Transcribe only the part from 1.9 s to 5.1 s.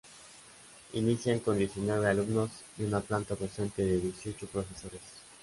alumnos y una planta docente de dieciocho profesores.